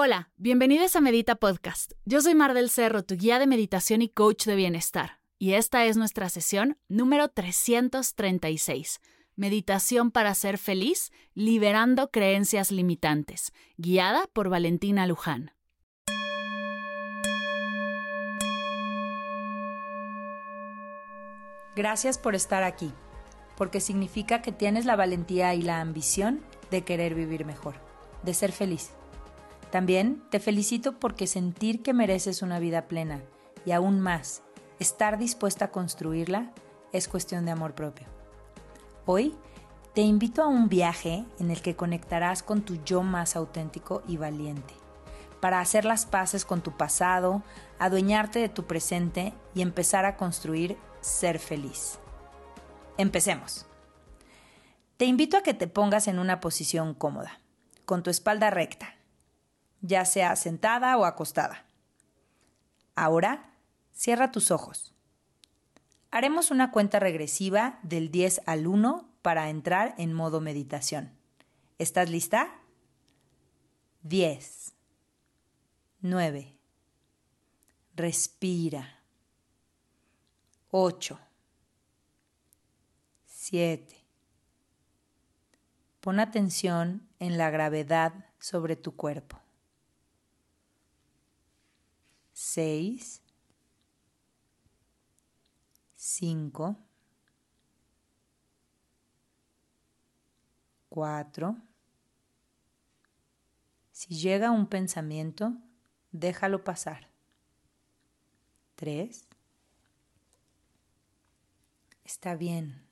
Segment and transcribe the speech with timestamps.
[0.00, 1.94] Hola, bienvenidos a Medita Podcast.
[2.04, 5.18] Yo soy Mar del Cerro, tu guía de meditación y coach de bienestar.
[5.40, 9.00] Y esta es nuestra sesión número 336.
[9.34, 15.50] Meditación para ser feliz, liberando creencias limitantes, guiada por Valentina Luján.
[21.74, 22.92] Gracias por estar aquí,
[23.56, 26.40] porque significa que tienes la valentía y la ambición
[26.70, 27.80] de querer vivir mejor,
[28.22, 28.92] de ser feliz.
[29.70, 33.22] También te felicito porque sentir que mereces una vida plena
[33.66, 34.42] y aún más,
[34.78, 36.52] estar dispuesta a construirla
[36.92, 38.06] es cuestión de amor propio.
[39.04, 39.34] Hoy
[39.94, 44.16] te invito a un viaje en el que conectarás con tu yo más auténtico y
[44.16, 44.74] valiente,
[45.40, 47.42] para hacer las paces con tu pasado,
[47.78, 51.98] adueñarte de tu presente y empezar a construir ser feliz.
[52.96, 53.66] Empecemos.
[54.96, 57.40] Te invito a que te pongas en una posición cómoda,
[57.84, 58.97] con tu espalda recta,
[59.80, 61.64] ya sea sentada o acostada.
[62.94, 63.52] Ahora,
[63.92, 64.94] cierra tus ojos.
[66.10, 71.12] Haremos una cuenta regresiva del 10 al 1 para entrar en modo meditación.
[71.78, 72.50] ¿Estás lista?
[74.02, 74.72] 10.
[76.00, 76.54] 9.
[77.94, 78.98] Respira.
[80.70, 81.18] 8,
[83.26, 83.96] 7.
[86.00, 89.40] Pon atención en la gravedad sobre tu cuerpo.
[92.40, 93.20] 6,
[95.96, 96.76] 5,
[100.88, 101.56] 4.
[103.90, 105.52] Si llega un pensamiento,
[106.12, 107.10] déjalo pasar.
[108.76, 109.26] 3,
[112.04, 112.86] Está bien.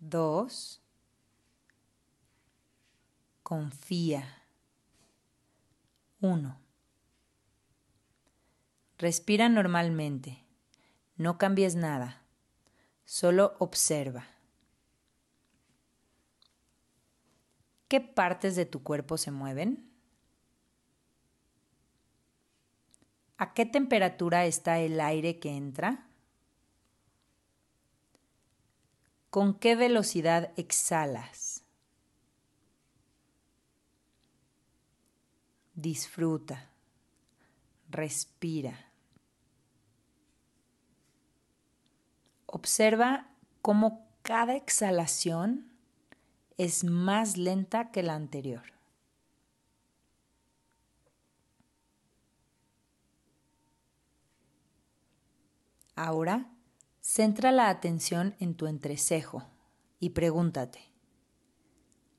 [0.00, 0.80] Dos.
[3.42, 4.42] Confía.
[6.22, 6.65] Uno.
[8.98, 10.44] Respira normalmente.
[11.16, 12.22] No cambies nada.
[13.04, 14.26] Solo observa.
[17.88, 19.90] ¿Qué partes de tu cuerpo se mueven?
[23.38, 26.08] ¿A qué temperatura está el aire que entra?
[29.28, 31.62] ¿Con qué velocidad exhalas?
[35.74, 36.70] Disfruta.
[37.88, 38.92] Respira.
[42.46, 43.28] Observa
[43.62, 45.70] cómo cada exhalación
[46.58, 48.64] es más lenta que la anterior.
[55.94, 56.50] Ahora
[57.08, 59.44] Centra la atención en tu entrecejo
[60.00, 60.80] y pregúntate,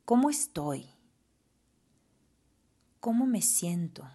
[0.05, 0.89] ¿cómo estoy?
[3.01, 4.09] ¿Cómo me siento?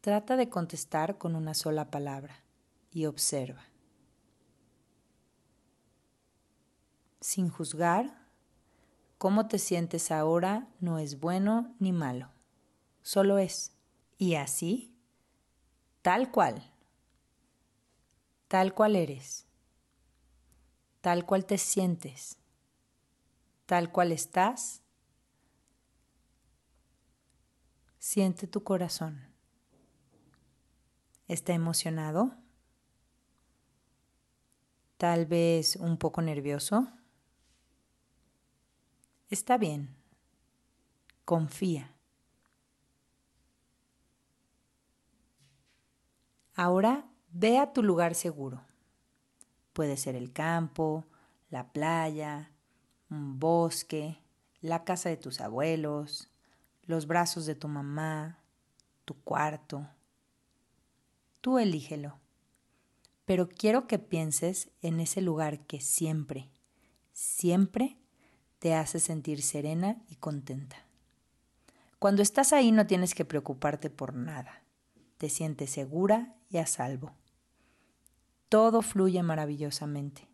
[0.00, 2.42] Trata de contestar con una sola palabra
[2.90, 3.62] y observa.
[7.20, 8.26] Sin juzgar,
[9.18, 12.30] cómo te sientes ahora no es bueno ni malo,
[13.02, 13.72] solo es.
[14.16, 14.94] Y así
[16.00, 16.72] tal cual,
[18.48, 19.46] tal cual eres,
[21.02, 22.38] tal cual te sientes,
[23.66, 24.80] tal cual estás,
[27.98, 29.29] siente tu corazón.
[31.30, 32.32] ¿Está emocionado?
[34.96, 36.88] Tal vez un poco nervioso.
[39.28, 39.94] Está bien.
[41.24, 41.94] Confía.
[46.56, 48.64] Ahora ve a tu lugar seguro.
[49.72, 51.06] Puede ser el campo,
[51.48, 52.50] la playa,
[53.08, 54.20] un bosque,
[54.60, 56.28] la casa de tus abuelos,
[56.82, 58.42] los brazos de tu mamá,
[59.04, 59.86] tu cuarto.
[61.40, 62.18] Tú elígelo.
[63.24, 66.50] Pero quiero que pienses en ese lugar que siempre,
[67.12, 67.96] siempre
[68.58, 70.84] te hace sentir serena y contenta.
[71.98, 74.62] Cuando estás ahí no tienes que preocuparte por nada.
[75.18, 77.12] Te sientes segura y a salvo.
[78.48, 80.26] Todo fluye maravillosamente.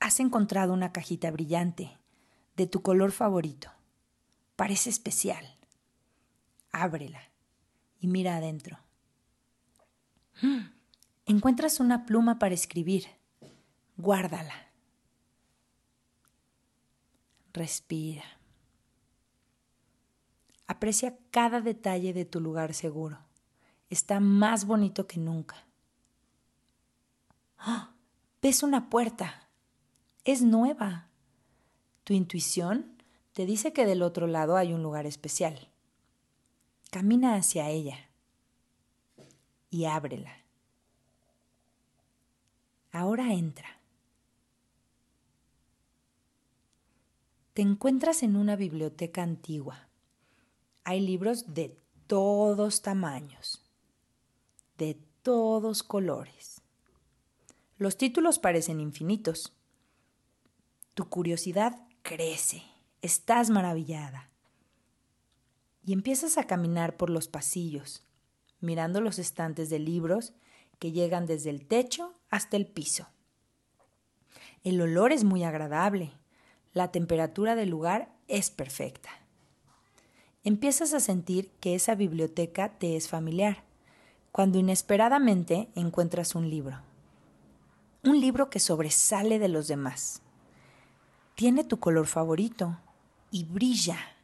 [0.00, 1.98] Has encontrado una cajita brillante
[2.56, 3.70] de tu color favorito.
[4.56, 5.57] Parece especial.
[6.82, 7.20] Ábrela
[8.00, 8.78] y mira adentro.
[11.26, 13.06] Encuentras una pluma para escribir.
[13.96, 14.54] Guárdala.
[17.52, 18.24] Respira.
[20.66, 23.18] Aprecia cada detalle de tu lugar seguro.
[23.90, 25.66] Está más bonito que nunca.
[28.42, 29.48] Ves una puerta.
[30.24, 31.08] Es nueva.
[32.04, 33.02] Tu intuición
[33.32, 35.70] te dice que del otro lado hay un lugar especial.
[36.90, 38.08] Camina hacia ella
[39.70, 40.32] y ábrela.
[42.90, 43.80] Ahora entra.
[47.52, 49.88] Te encuentras en una biblioteca antigua.
[50.84, 51.76] Hay libros de
[52.06, 53.62] todos tamaños,
[54.78, 56.62] de todos colores.
[57.76, 59.52] Los títulos parecen infinitos.
[60.94, 62.62] Tu curiosidad crece,
[63.02, 64.30] estás maravillada.
[65.88, 68.04] Y empiezas a caminar por los pasillos,
[68.60, 70.34] mirando los estantes de libros
[70.78, 73.06] que llegan desde el techo hasta el piso.
[74.64, 76.12] El olor es muy agradable.
[76.74, 79.08] La temperatura del lugar es perfecta.
[80.44, 83.64] Empiezas a sentir que esa biblioteca te es familiar,
[84.30, 86.82] cuando inesperadamente encuentras un libro.
[88.04, 90.20] Un libro que sobresale de los demás.
[91.34, 92.78] Tiene tu color favorito
[93.30, 94.17] y brilla.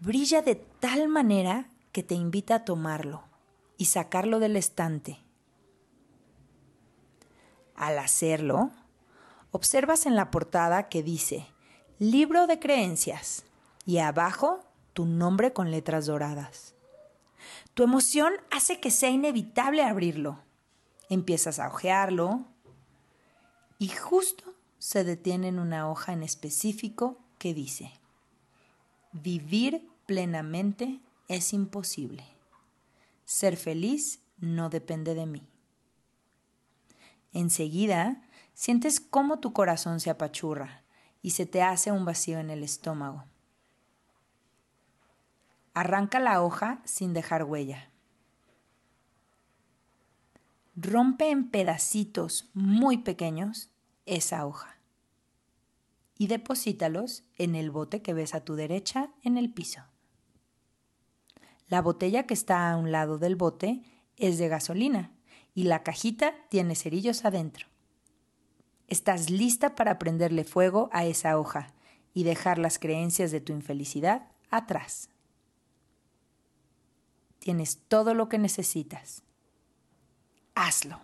[0.00, 3.22] Brilla de tal manera que te invita a tomarlo
[3.78, 5.18] y sacarlo del estante
[7.76, 8.70] al hacerlo,
[9.50, 11.46] observas en la portada que dice
[11.98, 13.44] Libro de Creencias
[13.84, 14.60] y abajo
[14.92, 16.74] tu nombre con letras doradas.
[17.74, 20.40] Tu emoción hace que sea inevitable abrirlo.
[21.10, 22.46] Empiezas a hojearlo
[23.78, 27.92] y justo se detiene en una hoja en específico que dice,
[29.22, 32.24] Vivir plenamente es imposible.
[33.24, 35.42] Ser feliz no depende de mí.
[37.32, 38.22] Enseguida,
[38.52, 40.82] sientes cómo tu corazón se apachurra
[41.22, 43.24] y se te hace un vacío en el estómago.
[45.72, 47.90] Arranca la hoja sin dejar huella.
[50.76, 53.70] Rompe en pedacitos muy pequeños
[54.04, 54.75] esa hoja
[56.18, 59.82] y deposítalos en el bote que ves a tu derecha en el piso.
[61.68, 63.82] La botella que está a un lado del bote
[64.16, 65.12] es de gasolina
[65.54, 67.66] y la cajita tiene cerillos adentro.
[68.88, 71.74] Estás lista para prenderle fuego a esa hoja
[72.14, 75.10] y dejar las creencias de tu infelicidad atrás.
[77.40, 79.22] Tienes todo lo que necesitas.
[80.54, 81.00] Hazlo.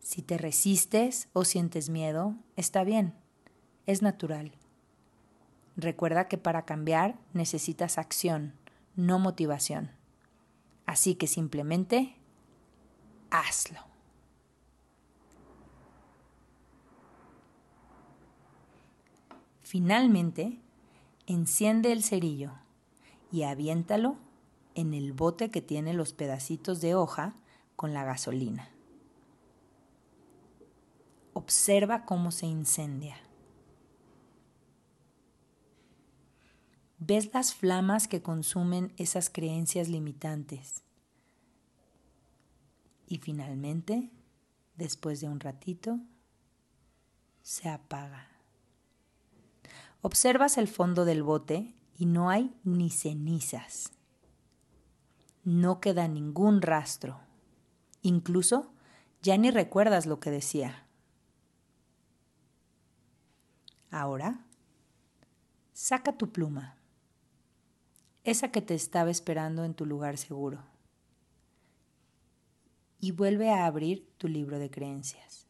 [0.00, 3.14] Si te resistes o sientes miedo, está bien,
[3.86, 4.52] es natural.
[5.76, 8.54] Recuerda que para cambiar necesitas acción,
[8.94, 9.90] no motivación.
[10.86, 12.16] Así que simplemente
[13.30, 13.80] hazlo.
[19.62, 20.60] Finalmente,
[21.26, 22.52] enciende el cerillo
[23.32, 24.16] y aviéntalo
[24.74, 27.34] en el bote que tiene los pedacitos de hoja
[27.74, 28.70] con la gasolina.
[31.32, 33.16] Observa cómo se incendia.
[36.98, 40.82] Ves las flamas que consumen esas creencias limitantes
[43.06, 44.10] y finalmente,
[44.76, 46.00] después de un ratito,
[47.42, 48.28] se apaga.
[50.02, 53.92] Observas el fondo del bote y no hay ni cenizas.
[55.44, 57.20] No queda ningún rastro.
[58.02, 58.72] Incluso
[59.22, 60.86] ya ni recuerdas lo que decía.
[63.90, 64.44] Ahora,
[65.72, 66.76] saca tu pluma,
[68.26, 70.64] esa que te estaba esperando en tu lugar seguro
[72.98, 75.46] y vuelve a abrir tu libro de creencias.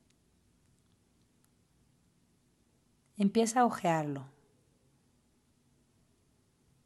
[3.16, 4.26] Empieza a hojearlo.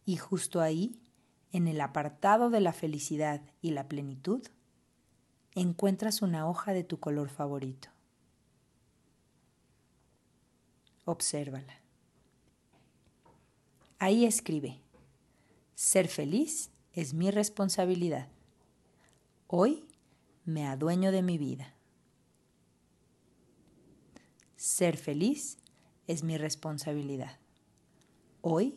[0.04, 1.02] Y justo ahí,
[1.50, 4.46] en el apartado de la felicidad y la plenitud,
[5.56, 7.88] encuentras una hoja de tu color favorito.
[11.04, 11.80] Obsérvala.
[13.98, 14.80] Ahí escribe,
[15.80, 18.28] ser feliz es mi responsabilidad.
[19.46, 19.88] Hoy
[20.44, 21.72] me adueño de mi vida.
[24.56, 25.56] Ser feliz
[26.06, 27.38] es mi responsabilidad.
[28.42, 28.76] Hoy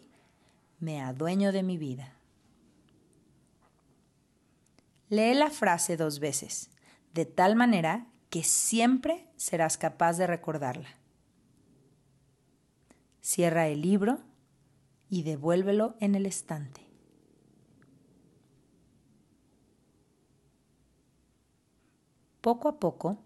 [0.80, 2.14] me adueño de mi vida.
[5.10, 6.70] Lee la frase dos veces,
[7.14, 10.96] de tal manera que siempre serás capaz de recordarla.
[13.20, 14.22] Cierra el libro
[15.10, 16.83] y devuélvelo en el estante.
[22.44, 23.20] Poco a poco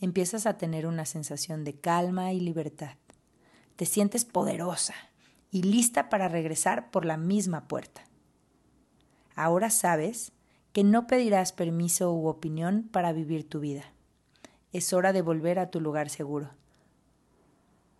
[0.00, 2.96] empiezas a tener una sensación de calma y libertad.
[3.76, 4.94] Te sientes poderosa
[5.50, 8.00] y lista para regresar por la misma puerta.
[9.36, 10.32] Ahora sabes
[10.72, 13.84] que no pedirás permiso u opinión para vivir tu vida.
[14.72, 16.48] Es hora de volver a tu lugar seguro,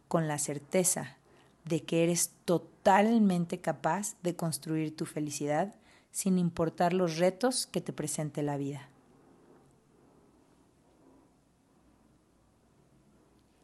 [0.08, 1.18] con la certeza
[1.66, 5.74] de que eres totalmente capaz de construir tu felicidad
[6.12, 8.88] sin importar los retos que te presente la vida.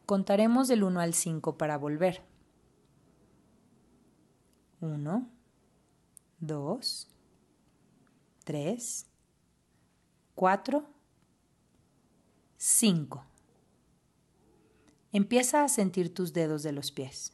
[0.09, 2.23] Contaremos del 1 al 5 para volver.
[4.81, 5.29] 1,
[6.39, 7.07] 2,
[8.43, 9.05] 3,
[10.33, 10.89] 4,
[12.57, 13.25] 5.
[15.11, 17.33] Empieza a sentir tus dedos de los pies.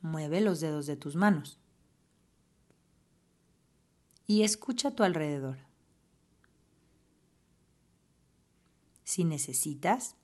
[0.00, 1.58] Mueve los dedos de tus manos.
[4.26, 5.58] Y escucha a tu alrededor.
[9.12, 10.16] Si necesitas,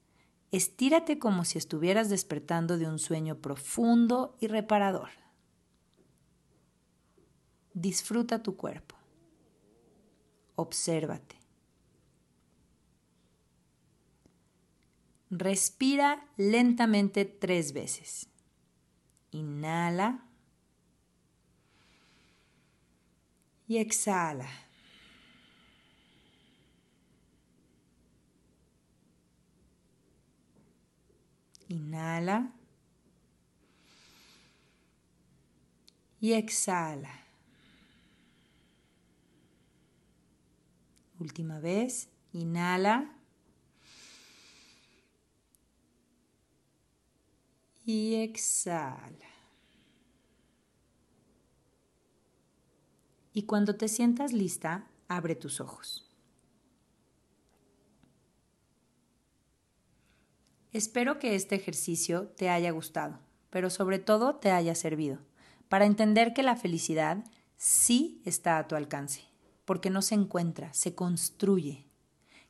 [0.51, 5.11] estírate como si estuvieras despertando de un sueño profundo y reparador.
[7.75, 8.97] Disfruta tu cuerpo.
[10.55, 11.37] Obsérvate.
[15.29, 18.31] Respira lentamente tres veces.
[19.33, 20.25] Inhala.
[23.67, 24.49] Y exhala.
[31.99, 32.53] Inhala.
[36.21, 37.11] Y exhala.
[41.19, 42.09] Última vez.
[42.33, 43.17] Inhala.
[47.85, 49.27] Y exhala.
[53.33, 56.08] Y cuando te sientas lista, abre tus ojos.
[60.71, 65.19] Espero que este ejercicio te haya gustado, pero sobre todo te haya servido,
[65.71, 67.25] para entender que la felicidad
[67.57, 69.23] sí está a tu alcance,
[69.65, 71.87] porque no se encuentra, se construye.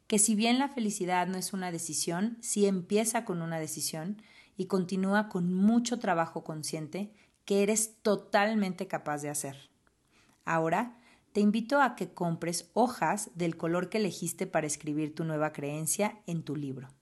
[0.08, 4.20] Que si bien la felicidad no es una decisión, sí empieza con una decisión
[4.56, 7.12] y continúa con mucho trabajo consciente
[7.44, 9.70] que eres totalmente capaz de hacer.
[10.44, 10.98] Ahora,
[11.32, 16.20] te invito a que compres hojas del color que elegiste para escribir tu nueva creencia
[16.26, 16.97] en tu libro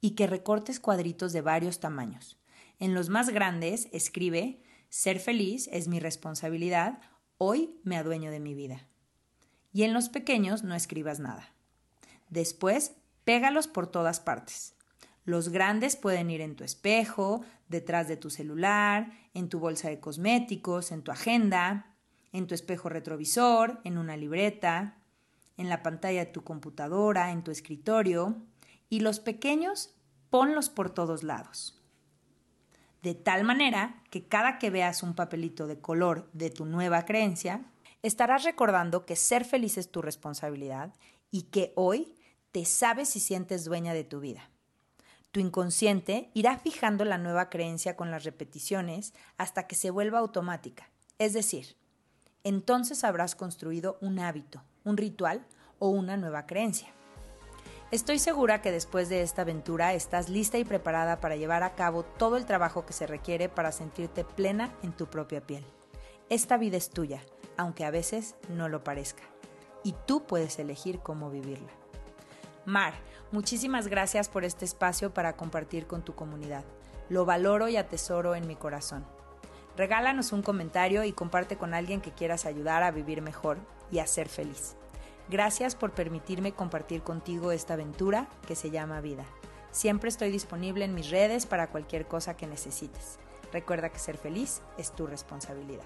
[0.00, 2.38] y que recortes cuadritos de varios tamaños.
[2.78, 7.00] En los más grandes escribe, ser feliz es mi responsabilidad,
[7.36, 8.86] hoy me adueño de mi vida.
[9.72, 11.52] Y en los pequeños no escribas nada.
[12.30, 12.92] Después,
[13.24, 14.74] pégalos por todas partes.
[15.24, 20.00] Los grandes pueden ir en tu espejo, detrás de tu celular, en tu bolsa de
[20.00, 21.94] cosméticos, en tu agenda,
[22.32, 24.96] en tu espejo retrovisor, en una libreta,
[25.56, 28.36] en la pantalla de tu computadora, en tu escritorio,
[28.88, 29.94] y los pequeños
[30.30, 31.82] ponlos por todos lados.
[33.02, 37.64] De tal manera que cada que veas un papelito de color de tu nueva creencia,
[38.02, 40.92] estarás recordando que ser feliz es tu responsabilidad
[41.30, 42.16] y que hoy
[42.52, 44.50] te sabes y sientes dueña de tu vida.
[45.30, 50.88] Tu inconsciente irá fijando la nueva creencia con las repeticiones hasta que se vuelva automática.
[51.18, 51.76] Es decir,
[52.44, 55.46] entonces habrás construido un hábito, un ritual
[55.78, 56.97] o una nueva creencia.
[57.90, 62.02] Estoy segura que después de esta aventura estás lista y preparada para llevar a cabo
[62.02, 65.64] todo el trabajo que se requiere para sentirte plena en tu propia piel.
[66.28, 67.22] Esta vida es tuya,
[67.56, 69.22] aunque a veces no lo parezca,
[69.84, 71.70] y tú puedes elegir cómo vivirla.
[72.66, 72.92] Mar,
[73.32, 76.64] muchísimas gracias por este espacio para compartir con tu comunidad.
[77.08, 79.06] Lo valoro y atesoro en mi corazón.
[79.78, 83.56] Regálanos un comentario y comparte con alguien que quieras ayudar a vivir mejor
[83.90, 84.76] y a ser feliz.
[85.30, 89.24] Gracias por permitirme compartir contigo esta aventura que se llama vida.
[89.70, 93.18] Siempre estoy disponible en mis redes para cualquier cosa que necesites.
[93.52, 95.84] Recuerda que ser feliz es tu responsabilidad.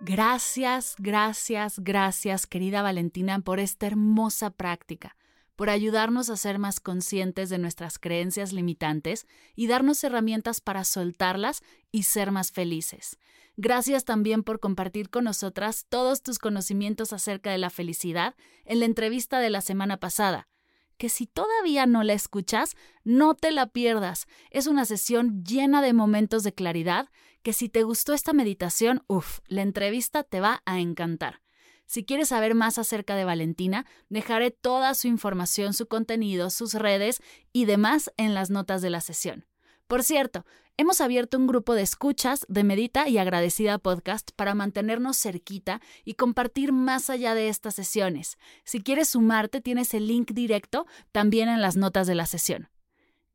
[0.00, 5.16] Gracias, gracias, gracias, querida Valentina, por esta hermosa práctica
[5.56, 11.62] por ayudarnos a ser más conscientes de nuestras creencias limitantes y darnos herramientas para soltarlas
[11.92, 13.18] y ser más felices.
[13.56, 18.34] Gracias también por compartir con nosotras todos tus conocimientos acerca de la felicidad
[18.64, 20.48] en la entrevista de la semana pasada.
[20.96, 24.26] Que si todavía no la escuchas, no te la pierdas.
[24.50, 27.10] Es una sesión llena de momentos de claridad
[27.42, 31.43] que si te gustó esta meditación, uff, la entrevista te va a encantar.
[31.86, 37.22] Si quieres saber más acerca de Valentina, dejaré toda su información, su contenido, sus redes
[37.52, 39.46] y demás en las notas de la sesión.
[39.86, 45.18] Por cierto, hemos abierto un grupo de escuchas de Medita y Agradecida Podcast para mantenernos
[45.18, 48.38] cerquita y compartir más allá de estas sesiones.
[48.64, 52.68] Si quieres sumarte, tienes el link directo también en las notas de la sesión.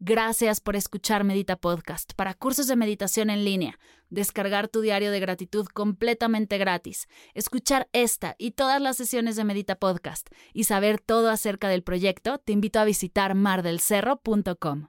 [0.01, 3.77] Gracias por escuchar Medita Podcast para cursos de meditación en línea,
[4.09, 9.75] descargar tu diario de gratitud completamente gratis, escuchar esta y todas las sesiones de Medita
[9.75, 14.87] Podcast y saber todo acerca del proyecto, te invito a visitar mardelcerro.com.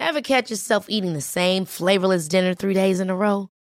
[0.00, 3.50] Ever catch yourself eating the same flavorless dinner three days in a row?